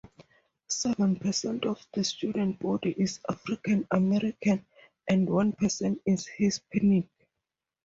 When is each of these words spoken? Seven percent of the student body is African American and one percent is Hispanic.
Seven 0.67 1.15
percent 1.19 1.63
of 1.63 1.85
the 1.93 2.03
student 2.03 2.57
body 2.57 2.95
is 2.97 3.19
African 3.29 3.85
American 3.91 4.65
and 5.07 5.29
one 5.29 5.51
percent 5.51 6.01
is 6.07 6.25
Hispanic. 6.25 7.05